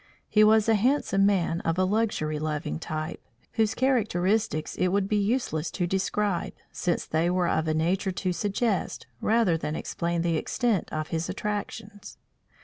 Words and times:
He 0.27 0.43
was 0.43 0.67
a 0.67 0.73
handsome 0.73 1.27
man 1.27 1.61
of 1.61 1.75
the 1.75 1.85
luxury 1.85 2.39
loving 2.39 2.79
type, 2.79 3.21
whose 3.51 3.75
characteristics 3.75 4.73
it 4.77 4.87
would 4.87 5.07
be 5.07 5.15
useless 5.17 5.69
to 5.77 5.85
describe, 5.85 6.53
since 6.71 7.05
they 7.05 7.29
were 7.29 7.47
of 7.47 7.67
a 7.67 7.75
nature 7.75 8.11
to 8.11 8.33
suggest, 8.33 9.05
rather 9.21 9.57
than 9.59 9.75
explain 9.75 10.23
the 10.23 10.37
extent 10.37 10.89
of 10.91 11.09
his 11.09 11.29
attractions. 11.29 12.17